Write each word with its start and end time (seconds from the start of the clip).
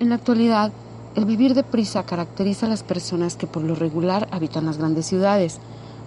En 0.00 0.08
la 0.08 0.14
actualidad, 0.14 0.72
el 1.14 1.26
vivir 1.26 1.52
deprisa 1.52 2.04
caracteriza 2.04 2.64
a 2.64 2.70
las 2.70 2.82
personas 2.82 3.36
que 3.36 3.46
por 3.46 3.62
lo 3.62 3.74
regular 3.74 4.28
habitan 4.30 4.64
las 4.64 4.78
grandes 4.78 5.04
ciudades. 5.04 5.58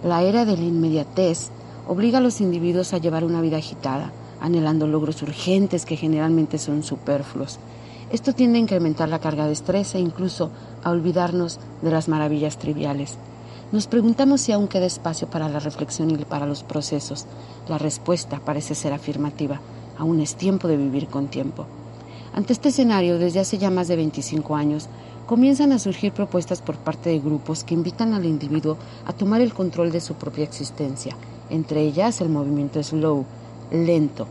La 0.02 0.24
era 0.24 0.44
de 0.44 0.56
la 0.56 0.64
inmediatez 0.64 1.50
obliga 1.86 2.18
a 2.18 2.20
los 2.20 2.40
individuos 2.40 2.92
a 2.92 2.98
llevar 2.98 3.22
una 3.22 3.40
vida 3.40 3.58
agitada, 3.58 4.10
anhelando 4.40 4.88
logros 4.88 5.22
urgentes 5.22 5.86
que 5.86 5.96
generalmente 5.96 6.58
son 6.58 6.82
superfluos. 6.82 7.60
Esto 8.10 8.32
tiende 8.32 8.58
a 8.58 8.62
incrementar 8.62 9.08
la 9.08 9.20
carga 9.20 9.46
de 9.46 9.52
estrés 9.52 9.94
e 9.94 10.00
incluso 10.00 10.50
a 10.82 10.90
olvidarnos 10.90 11.60
de 11.80 11.92
las 11.92 12.08
maravillas 12.08 12.58
triviales. 12.58 13.14
Nos 13.70 13.86
preguntamos 13.86 14.40
si 14.40 14.50
aún 14.50 14.66
queda 14.66 14.86
espacio 14.86 15.30
para 15.30 15.48
la 15.48 15.60
reflexión 15.60 16.10
y 16.10 16.24
para 16.24 16.46
los 16.46 16.64
procesos. 16.64 17.26
La 17.68 17.78
respuesta 17.78 18.40
parece 18.44 18.74
ser 18.74 18.92
afirmativa. 18.92 19.60
Aún 19.96 20.18
es 20.18 20.34
tiempo 20.34 20.66
de 20.66 20.78
vivir 20.78 21.06
con 21.06 21.28
tiempo. 21.28 21.66
Ante 22.34 22.52
este 22.52 22.70
escenario, 22.70 23.16
desde 23.20 23.38
hace 23.38 23.58
ya 23.58 23.70
más 23.70 23.86
de 23.86 23.94
25 23.94 24.56
años, 24.56 24.88
comienzan 25.24 25.70
a 25.70 25.78
surgir 25.78 26.10
propuestas 26.10 26.60
por 26.62 26.74
parte 26.74 27.10
de 27.10 27.20
grupos 27.20 27.62
que 27.62 27.74
invitan 27.74 28.12
al 28.12 28.24
individuo 28.24 28.76
a 29.06 29.12
tomar 29.12 29.40
el 29.40 29.54
control 29.54 29.92
de 29.92 30.00
su 30.00 30.14
propia 30.14 30.42
existencia, 30.42 31.16
entre 31.48 31.82
ellas 31.82 32.20
el 32.20 32.30
movimiento 32.30 32.82
slow, 32.82 33.24
lento. 33.70 34.26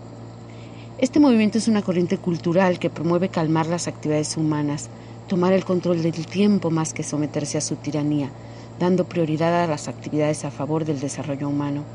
Este 0.98 1.22
movimiento 1.22 1.58
es 1.58 1.70
una 1.70 1.82
corriente 1.82 2.18
cultural 2.18 2.78
que 2.78 2.90
promueve 2.90 3.30
calmar 3.30 3.68
las 3.68 3.88
actividades 3.88 4.36
humanas, 4.36 4.90
tomar 5.30 5.54
el 5.54 5.64
control 5.64 6.04
del 6.04 6.26
tiempo 6.26 6.72
más 6.72 6.94
que 6.94 7.04
someterse 7.04 7.58
a 7.58 7.62
su 7.62 7.78
tiranía, 7.78 8.30
dando 8.82 9.06
prioridad 9.06 9.64
a 9.64 9.68
las 9.68 9.88
actividades 9.88 10.44
a 10.44 10.52
favor 10.52 10.84
del 10.84 11.00
desarrollo 11.00 11.48
humano. 11.48 11.86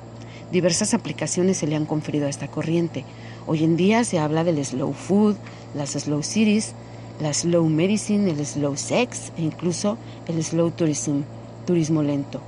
Diversas 0.50 0.94
aplicaciones 0.94 1.58
se 1.58 1.66
le 1.66 1.77
han 1.77 1.84
conferido 1.84 2.27
a 2.27 2.30
esta 2.30 2.48
corriente. 2.48 3.04
Hoy 3.50 3.64
en 3.64 3.78
día 3.78 4.04
se 4.04 4.18
habla 4.18 4.44
del 4.44 4.62
slow 4.62 4.92
food, 4.92 5.34
las 5.74 5.92
slow 5.92 6.22
cities, 6.22 6.74
la 7.18 7.32
slow 7.32 7.66
medicine, 7.66 8.30
el 8.30 8.44
slow 8.44 8.77
sex 8.77 9.32
e 9.38 9.42
incluso 9.42 9.96
el 10.27 10.44
slow 10.44 10.70
tourism, 10.70 11.22
turismo 11.66 12.02
lento. 12.02 12.42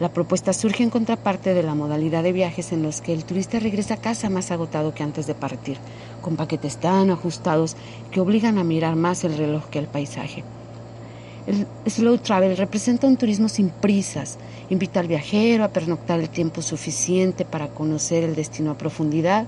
La 0.00 0.12
propuesta 0.12 0.52
surge 0.52 0.82
en 0.82 0.90
contraparte 0.90 1.54
de 1.54 1.62
la 1.62 1.76
modalidad 1.76 2.24
de 2.24 2.32
viajes 2.32 2.72
en 2.72 2.82
los 2.82 3.00
que 3.00 3.12
el 3.12 3.24
turista 3.24 3.60
regresa 3.60 3.94
a 3.94 3.98
casa 3.98 4.28
más 4.28 4.50
agotado 4.50 4.92
que 4.92 5.04
antes 5.04 5.28
de 5.28 5.36
partir, 5.36 5.76
con 6.20 6.34
paquetes 6.34 6.78
tan 6.78 7.12
ajustados 7.12 7.76
que 8.10 8.20
obligan 8.20 8.58
a 8.58 8.64
mirar 8.64 8.96
más 8.96 9.22
el 9.22 9.38
reloj 9.38 9.66
que 9.66 9.78
el 9.78 9.86
paisaje. 9.86 10.42
El 11.46 11.68
slow 11.88 12.18
travel 12.18 12.56
representa 12.56 13.06
un 13.06 13.16
turismo 13.16 13.48
sin 13.48 13.68
prisas, 13.68 14.38
invita 14.68 14.98
al 14.98 15.06
viajero 15.06 15.62
a 15.62 15.68
pernoctar 15.68 16.18
el 16.18 16.28
tiempo 16.28 16.60
suficiente 16.60 17.44
para 17.44 17.68
conocer 17.68 18.24
el 18.24 18.34
destino 18.34 18.72
a 18.72 18.78
profundidad, 18.78 19.46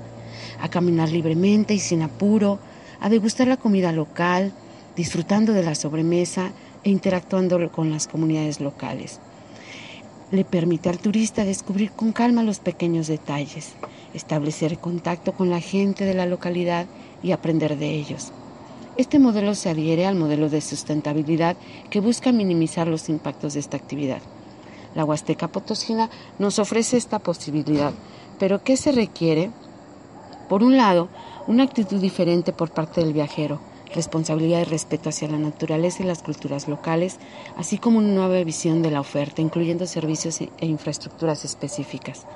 a 0.61 0.69
caminar 0.69 1.11
libremente 1.11 1.75
y 1.75 1.79
sin 1.79 2.03
apuro, 2.03 2.59
a 3.01 3.09
degustar 3.09 3.49
la 3.49 3.57
comida 3.57 3.93
local, 3.93 4.53
disfrutando 4.97 5.53
de 5.53 5.63
la 5.63 5.75
sobremesa 5.75 6.53
e 6.85 6.91
interactuando 6.91 7.71
con 7.71 7.91
las 7.91 8.09
comunidades 8.09 8.61
locales. 8.61 9.21
Le 10.31 10.45
permite 10.45 10.89
al 10.89 10.99
turista 10.99 11.45
descubrir 11.45 11.93
con 11.93 12.13
calma 12.13 12.43
los 12.43 12.59
pequeños 12.59 13.07
detalles, 13.07 13.75
establecer 14.15 14.79
contacto 14.79 15.33
con 15.33 15.51
la 15.51 15.61
gente 15.61 16.05
de 16.05 16.15
la 16.15 16.27
localidad 16.27 16.87
y 17.23 17.33
aprender 17.33 17.77
de 17.77 17.91
ellos. 17.91 18.33
Este 18.97 19.19
modelo 19.19 19.55
se 19.55 19.69
adhiere 19.69 20.07
al 20.07 20.17
modelo 20.17 20.49
de 20.49 20.63
sustentabilidad 20.63 21.57
que 21.91 22.01
busca 22.01 22.33
minimizar 22.33 22.89
los 22.89 23.09
impactos 23.09 23.55
de 23.55 23.61
esta 23.61 23.77
actividad. 23.77 24.23
La 24.95 25.05
Huasteca 25.05 25.49
Potosina 25.49 26.09
nos 26.39 26.59
ofrece 26.59 26.97
esta 26.97 27.19
posibilidad, 27.19 27.93
pero 28.39 28.65
¿qué 28.65 28.79
se 28.79 28.93
requiere? 28.93 29.51
Por 30.49 30.63
un 30.63 30.77
lado, 30.77 31.09
una 31.49 31.65
actitud 31.65 32.01
diferente 32.01 32.53
por 32.53 32.71
parte 32.71 33.01
del 33.01 33.13
viajero, 33.13 33.61
responsabilidad 33.93 34.61
y 34.61 34.65
respeto 34.65 35.09
hacia 35.09 35.29
la 35.29 35.39
naturaleza 35.39 36.03
y 36.03 36.07
las 36.07 36.23
culturas 36.23 36.69
locales, 36.69 37.19
así 37.57 37.79
como 37.79 37.99
una 37.99 38.13
nueva 38.13 38.45
visión 38.45 38.81
de 38.83 38.93
la 38.93 39.01
oferta, 39.01 39.43
incluyendo 39.43 39.87
servicios 39.87 40.41
e 40.41 40.51
infraestructuras 40.61 41.45
específicas. 41.45 42.27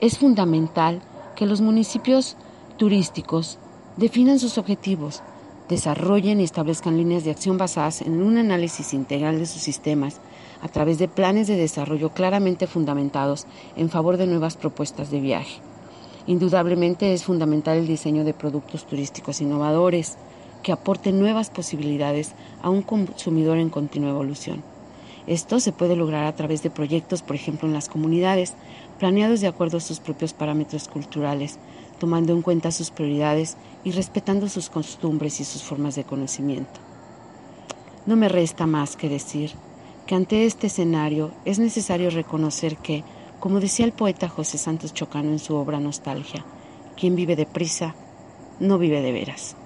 Es 0.00 0.16
fundamental 0.16 1.02
que 1.36 1.44
los 1.44 1.60
municipios 1.60 2.36
turísticos 2.78 3.58
definan 3.98 4.38
sus 4.38 4.56
objetivos, 4.56 5.22
desarrollen 5.68 6.40
y 6.40 6.44
establezcan 6.44 6.96
líneas 6.96 7.24
de 7.24 7.32
acción 7.32 7.58
basadas 7.58 8.00
en 8.00 8.22
un 8.22 8.38
análisis 8.38 8.94
integral 8.94 9.38
de 9.38 9.46
sus 9.46 9.60
sistemas 9.60 10.20
a 10.62 10.68
través 10.68 10.98
de 10.98 11.08
planes 11.08 11.48
de 11.48 11.56
desarrollo 11.56 12.10
claramente 12.10 12.66
fundamentados 12.66 13.46
en 13.76 13.90
favor 13.90 14.16
de 14.16 14.26
nuevas 14.26 14.56
propuestas 14.56 15.10
de 15.10 15.20
viaje. 15.20 15.69
Indudablemente 16.26 17.12
es 17.12 17.24
fundamental 17.24 17.78
el 17.78 17.86
diseño 17.86 18.24
de 18.24 18.34
productos 18.34 18.86
turísticos 18.86 19.40
innovadores 19.40 20.16
que 20.62 20.72
aporten 20.72 21.18
nuevas 21.18 21.50
posibilidades 21.50 22.32
a 22.62 22.70
un 22.70 22.82
consumidor 22.82 23.58
en 23.58 23.70
continua 23.70 24.10
evolución. 24.10 24.62
Esto 25.26 25.60
se 25.60 25.72
puede 25.72 25.96
lograr 25.96 26.24
a 26.24 26.34
través 26.34 26.62
de 26.62 26.70
proyectos, 26.70 27.22
por 27.22 27.36
ejemplo, 27.36 27.68
en 27.68 27.74
las 27.74 27.88
comunidades, 27.88 28.54
planeados 28.98 29.40
de 29.40 29.48
acuerdo 29.48 29.78
a 29.78 29.80
sus 29.80 30.00
propios 30.00 30.32
parámetros 30.32 30.88
culturales, 30.88 31.58
tomando 31.98 32.32
en 32.32 32.42
cuenta 32.42 32.72
sus 32.72 32.90
prioridades 32.90 33.56
y 33.84 33.92
respetando 33.92 34.48
sus 34.48 34.70
costumbres 34.70 35.40
y 35.40 35.44
sus 35.44 35.62
formas 35.62 35.94
de 35.94 36.04
conocimiento. 36.04 36.80
No 38.06 38.16
me 38.16 38.28
resta 38.28 38.66
más 38.66 38.96
que 38.96 39.08
decir 39.08 39.52
que 40.06 40.14
ante 40.14 40.46
este 40.46 40.66
escenario 40.66 41.30
es 41.44 41.58
necesario 41.58 42.10
reconocer 42.10 42.76
que, 42.78 43.04
como 43.40 43.58
decía 43.58 43.86
el 43.86 43.92
poeta 43.92 44.28
José 44.28 44.58
Santos 44.58 44.92
Chocano 44.92 45.30
en 45.30 45.38
su 45.38 45.56
obra 45.56 45.80
Nostalgia, 45.80 46.44
quien 46.96 47.16
vive 47.16 47.36
deprisa 47.36 47.94
no 48.60 48.78
vive 48.78 49.00
de 49.00 49.12
veras. 49.12 49.56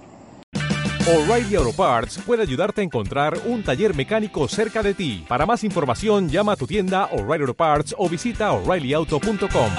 O'Reilly 1.07 1.57
Auto 1.57 1.73
Parts 1.73 2.19
puede 2.25 2.43
ayudarte 2.43 2.81
a 2.81 2.85
encontrar 2.85 3.37
un 3.45 3.63
taller 3.63 3.95
mecánico 3.95 4.49
cerca 4.49 4.83
de 4.83 4.95
ti. 4.95 5.25
Para 5.29 5.45
más 5.45 5.63
información, 5.65 6.31
llama 6.31 6.53
a 6.53 6.57
tu 6.57 6.67
tienda 6.67 7.11
O'Reilly 7.13 7.43
Auto 7.43 7.55
Parts 7.55 7.95
o 7.99 8.09
visita 8.09 8.53
oreillyauto.com. 8.53 9.71